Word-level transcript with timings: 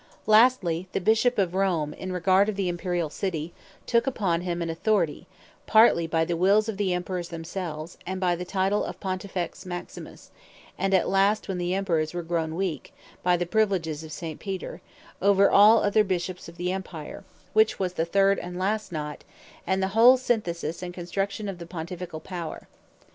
Lastly, 0.25 0.87
the 0.93 0.99
Bishop 0.99 1.37
of 1.37 1.53
Rome, 1.53 1.93
in 1.93 2.11
regard 2.11 2.49
of 2.49 2.55
the 2.55 2.69
Imperiall 2.73 3.11
City, 3.11 3.53
took 3.85 4.07
upon 4.07 4.41
him 4.41 4.59
an 4.63 4.69
Authority 4.71 5.27
(partly 5.67 6.07
by 6.07 6.25
the 6.25 6.35
wills 6.35 6.67
of 6.67 6.77
the 6.77 6.91
Emperours 6.91 7.29
themselves, 7.29 7.99
and 8.03 8.19
by 8.19 8.35
the 8.35 8.43
title 8.43 8.83
of 8.83 8.99
Pontifex 8.99 9.63
Maximus, 9.63 10.31
and 10.75 10.95
at 10.95 11.07
last 11.07 11.47
when 11.47 11.59
the 11.59 11.75
Emperours 11.75 12.15
were 12.15 12.23
grown 12.23 12.55
weak, 12.55 12.95
by 13.21 13.37
the 13.37 13.45
priviledges 13.45 14.03
of 14.03 14.11
St. 14.11 14.39
Peter) 14.39 14.81
over 15.21 15.51
all 15.51 15.83
other 15.83 16.03
Bishops 16.03 16.49
of 16.49 16.57
the 16.57 16.71
Empire: 16.71 17.23
Which 17.53 17.77
was 17.77 17.93
the 17.93 18.03
third 18.03 18.39
and 18.39 18.57
last 18.57 18.91
knot, 18.91 19.23
and 19.67 19.83
the 19.83 19.89
whole 19.89 20.17
Synthesis 20.17 20.81
and 20.81 20.95
Construction 20.95 21.47
of 21.47 21.59
the 21.59 21.67
Pontificall 21.67 22.23
Power. 22.23 22.67